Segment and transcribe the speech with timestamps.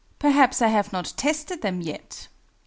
[0.17, 2.27] Perhaps I have not tested them yet.